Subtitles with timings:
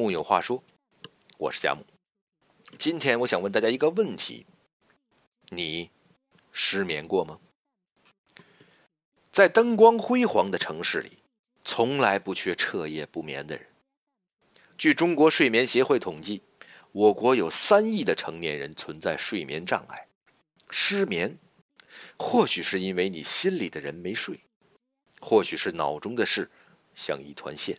[0.00, 0.64] 木有话说，
[1.36, 1.84] 我是佳木。
[2.78, 4.46] 今天我想问大家一个问题：
[5.50, 5.90] 你
[6.52, 7.38] 失眠过吗？
[9.30, 11.18] 在灯光辉煌的城市里，
[11.64, 13.66] 从来不缺彻夜不眠的人。
[14.78, 16.40] 据中国睡眠协会统计，
[16.92, 20.08] 我国有三亿的成年人存在睡眠障碍。
[20.70, 21.38] 失眠，
[22.16, 24.40] 或许是因为你心里的人没睡，
[25.20, 26.50] 或许是脑中的事
[26.94, 27.78] 像一团线。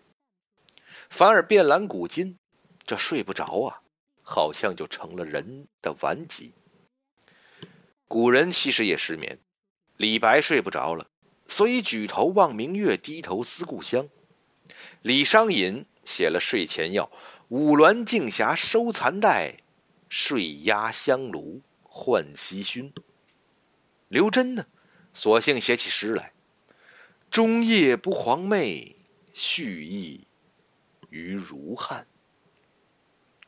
[1.10, 2.38] 反而变蓝古今，
[2.86, 3.82] 这睡不着啊，
[4.22, 6.54] 好像就成了人的顽疾。
[8.08, 9.40] 古人其实也失眠，
[9.98, 11.08] 李白睡不着了，
[11.48, 14.10] 所以举头望明月，低头思故乡。
[15.02, 17.12] 李商隐写了睡前药：
[17.50, 19.58] 五鸾镜匣收残代，
[20.10, 22.94] 睡压香炉换西熏。
[24.08, 24.66] 刘桢呢，
[25.14, 26.34] 索性写起诗来：
[27.30, 28.96] 终夜不黄寐，
[29.34, 30.28] 续意。
[31.12, 32.08] 于如汉，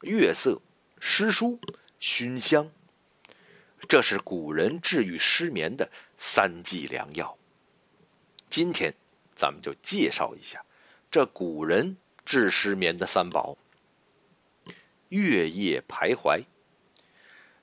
[0.02, 0.62] 月色、
[1.00, 1.58] 诗书、
[1.98, 2.70] 熏香，
[3.88, 7.38] 这是古人治愈失眠的三剂良药。
[8.50, 8.94] 今天，
[9.34, 10.64] 咱们就介绍一下
[11.10, 13.58] 这古人治失眠的三宝：
[15.08, 16.44] 月夜徘徊。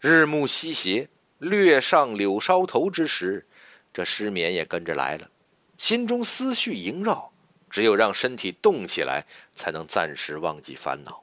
[0.00, 3.46] 日暮西斜，略上柳梢头之时，
[3.92, 5.30] 这失眠也跟着来了，
[5.76, 7.30] 心中思绪萦绕。
[7.70, 11.22] 只有让身体动起来，才能暂时忘记烦恼。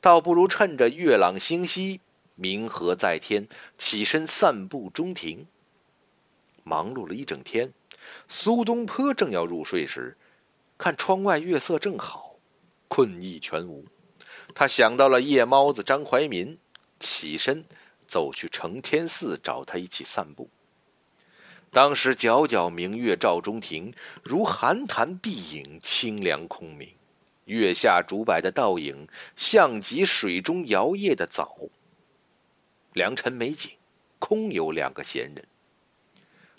[0.00, 2.00] 倒不如趁着月朗星稀、
[2.34, 3.48] 明和在天，
[3.78, 5.46] 起身散步中庭。
[6.62, 7.72] 忙碌了一整天，
[8.28, 10.16] 苏东坡正要入睡时，
[10.76, 12.36] 看窗外月色正好，
[12.88, 13.86] 困意全无。
[14.54, 16.58] 他想到了夜猫子张怀民，
[17.00, 17.64] 起身
[18.06, 20.50] 走去承天寺找他一起散步。
[21.76, 26.88] 当时皎皎明月照中庭，如寒潭碧影，清凉空明。
[27.44, 31.54] 月下竹柏的倒影，像极水中摇曳的藻。
[32.94, 33.72] 良辰美景，
[34.18, 35.46] 空有两个闲人。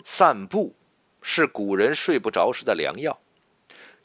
[0.04, 0.76] 散步
[1.20, 3.20] 是古人睡不着时的良药。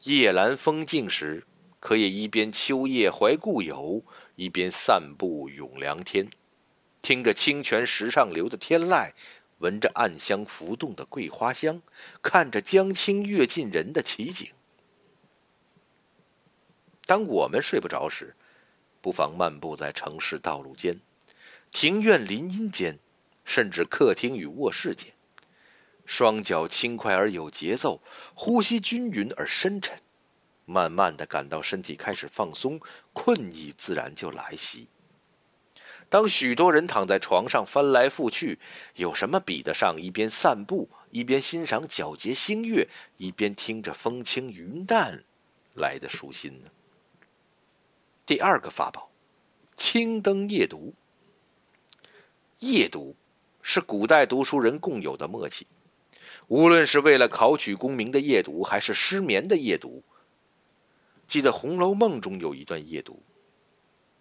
[0.06, 1.46] 夜阑风静时，
[1.80, 4.04] 可以一边秋夜怀故友，
[4.36, 6.28] 一边散步咏凉天，
[7.04, 9.12] 听着清泉石上流的天籁。
[9.64, 11.82] 闻着暗香浮动的桂花香，
[12.22, 14.52] 看着江清月近人的奇景。
[17.06, 18.36] 当我们睡不着时，
[19.00, 21.00] 不妨漫步在城市道路间、
[21.72, 23.00] 庭院林荫间，
[23.46, 25.14] 甚至客厅与卧室间，
[26.06, 28.02] 双脚轻快而有节奏，
[28.34, 30.02] 呼吸均匀而深沉，
[30.66, 32.82] 慢慢的感到身体开始放松，
[33.14, 34.90] 困意自然就来袭。
[36.14, 38.60] 当许多人躺在床上翻来覆去，
[38.94, 42.88] 有什么比得上一边散步一边欣赏皎洁星月，
[43.18, 45.24] 一边听着风轻云淡
[45.74, 46.70] 来的舒心呢？
[48.28, 49.10] 第二个法宝，
[49.76, 50.94] 青灯夜读。
[52.60, 53.16] 夜读
[53.64, 55.66] 是古代读书人共有的默契，
[56.48, 60.04] 无论是为了考取功名的夜读，还是失眠的夜读。
[61.26, 63.24] 记得《红楼梦》中有一段夜读。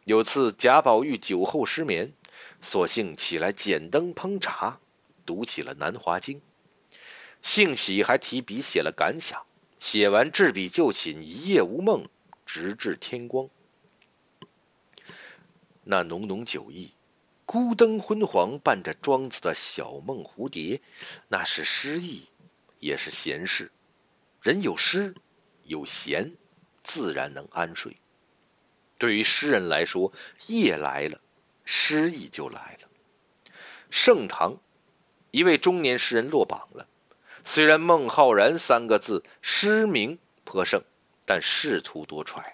[0.04, 2.12] 有次贾宝玉酒后失眠，
[2.60, 4.80] 索性起来捡灯烹茶，
[5.24, 6.40] 读起了《南华经》，
[7.40, 9.40] 兴起还提笔写了感想。
[9.78, 12.08] 写完执笔就寝，一夜无梦，
[12.44, 13.48] 直至天光。
[15.84, 16.92] 那浓浓酒意，
[17.46, 20.80] 孤灯昏黄，伴着庄子的小梦蝴蝶，
[21.28, 22.28] 那是诗意，
[22.80, 23.70] 也是闲事。
[24.40, 25.14] 人有诗，
[25.64, 26.32] 有闲，
[26.82, 27.96] 自然能安睡。
[29.02, 30.12] 对于诗人来说，
[30.46, 31.20] 夜来了，
[31.64, 32.88] 诗意就来了。
[33.90, 34.58] 盛唐，
[35.32, 36.86] 一位中年诗人落榜了。
[37.44, 40.80] 虽然孟浩然三个字诗名颇盛，
[41.26, 42.44] 但仕途多舛。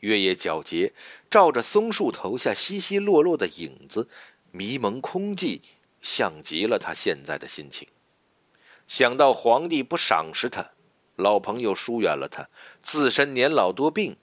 [0.00, 0.92] 月夜皎洁，
[1.30, 4.10] 照着松树头下稀稀落落的影子，
[4.50, 5.62] 迷蒙空寂，
[6.02, 7.88] 像极了他现在的心情。
[8.86, 10.72] 想到皇帝不赏识他，
[11.16, 12.50] 老朋友疏远了他，
[12.82, 14.18] 自身年老多病。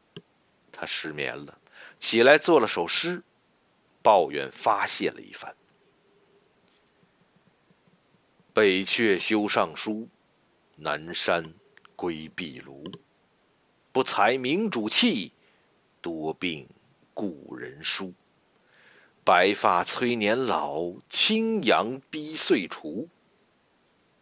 [0.81, 1.59] 他失眠了，
[1.99, 3.21] 起来做了首诗，
[4.01, 5.55] 抱怨发泄了一番。
[8.51, 10.09] 北阙修上书，
[10.77, 11.53] 南山
[11.95, 12.91] 归壁庐。
[13.91, 15.33] 不才明主气，
[16.01, 16.67] 多病
[17.13, 18.11] 故人疏。
[19.23, 23.07] 白发催年老，青阳逼岁除。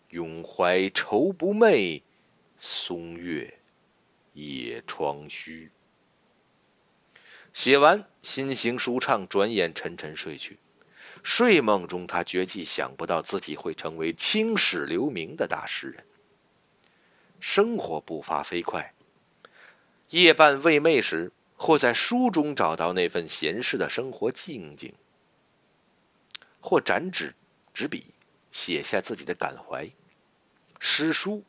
[0.10, 2.02] 永怀愁不寐，
[2.60, 3.62] 松月
[4.34, 5.72] 夜窗虚。
[7.54, 10.60] 写完，心情舒畅，转眼沉沉睡去。
[11.24, 16.06] 睡梦中，他绝计想不到自己会成为青史留名的大诗人。
[17.40, 18.94] 生活步伐飞快，
[20.10, 24.94] 夜半未寐时，或在书中找到那份闲适的生活静静，
[26.62, 27.36] 或展纸
[27.74, 28.14] 执笔
[28.52, 29.90] 写下自己的感怀。
[30.80, 31.44] 诗书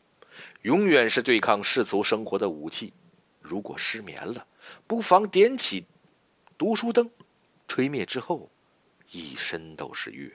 [0.62, 2.92] 永远是对抗世俗生活的武器。
[3.40, 4.46] 如果失眠了，
[4.86, 5.86] 不妨点起
[6.58, 7.10] 读书灯，
[7.66, 8.50] 吹灭之后，
[9.10, 10.32] 一身都是月。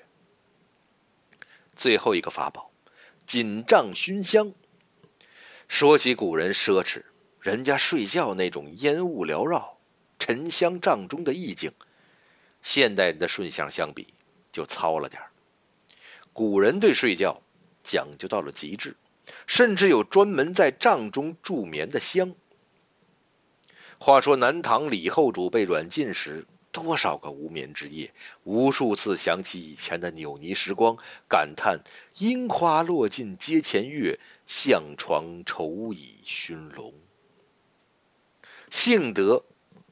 [1.76, 2.72] 最后一个法宝，
[3.26, 4.54] 锦帐熏香。
[5.68, 7.04] 说起古人奢侈，
[7.40, 9.78] 人家睡觉那种烟雾缭绕、
[10.18, 11.72] 沉香帐中的意境，
[12.62, 14.14] 现代人的顺相相比
[14.52, 15.22] 就糙了点
[16.32, 17.42] 古人对睡觉
[17.84, 18.96] 讲究到了极致，
[19.48, 22.36] 甚至有专门在帐中助眠的香。
[23.98, 28.14] 话说南唐李后主被软禁时，多少个无眠之夜，
[28.44, 30.98] 无数次想起以前的扭捏时光，
[31.28, 31.80] 感叹
[32.20, 36.94] “樱花落尽阶前月，向床愁倚熏笼”。
[38.70, 39.46] 幸得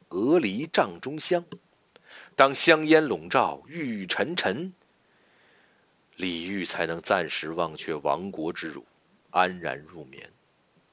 [0.09, 1.45] 鹅梨帐中香，
[2.35, 4.73] 当香烟笼罩，郁郁沉沉，
[6.17, 8.85] 李煜才能暂时忘却亡国之辱，
[9.29, 10.29] 安然入眠。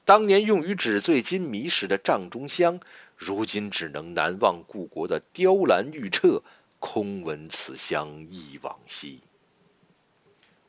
[0.03, 2.79] 当年用于纸醉金迷时的帐中香。
[3.15, 6.41] 如今只能难忘故国的雕栏玉砌，
[6.79, 9.21] 空闻此香忆往昔。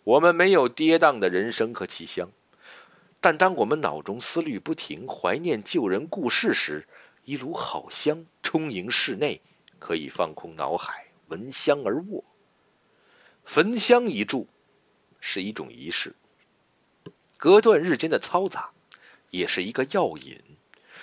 [0.05, 2.29] 我们没有跌宕的人生和奇香，
[3.23, 6.87] 但当我们脑中思虑不停，怀念旧人故事时，
[7.25, 9.41] 一炉好香充盈室内，
[9.79, 12.23] 可以放空脑海，闻香而卧。
[13.47, 14.47] 焚香一炷，
[15.21, 16.15] 是一种仪式，
[17.39, 18.73] 隔断日间的嘈杂，
[19.33, 20.41] 也是一个药引。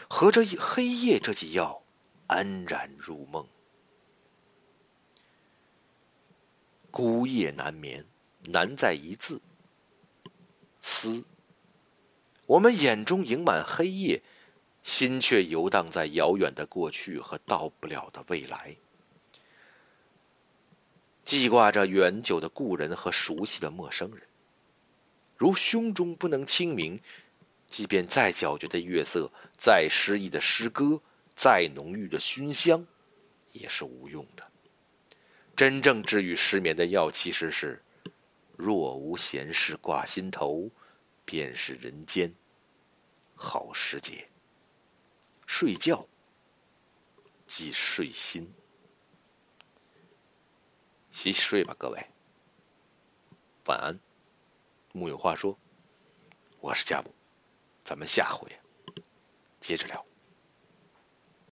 [0.08, 1.84] 合着黑夜这剂药，
[2.26, 3.48] 安然入梦。
[6.90, 8.04] 孤夜难眠，
[8.46, 9.40] 难在一字
[10.81, 11.24] 思。
[12.48, 14.24] 我们眼中盈满黑夜，
[14.81, 18.76] 心却游荡在遥远的过去和到不了的未来，
[21.24, 24.28] 记挂着远久的故人和熟悉的陌生人，
[25.38, 27.00] 如胸中不能清明。
[27.69, 31.00] 即便再皎洁的月色，再诗意的诗歌，
[31.36, 32.86] 再浓郁的熏香，
[33.51, 34.45] 也是无用的。
[35.56, 37.81] 真正治愈失眠的药，其实是
[38.57, 40.69] 若无闲事挂心头，
[41.24, 42.33] 便是人间
[43.36, 44.27] 好时节。
[45.45, 46.06] 睡觉
[47.45, 48.51] 即睡心，
[51.12, 52.06] 洗洗睡吧，各位。
[53.66, 54.00] 晚安。
[54.92, 55.57] 木有话说，
[56.60, 57.19] 我是佳木。
[57.89, 58.47] 咱们下回
[59.59, 60.08] 接着聊。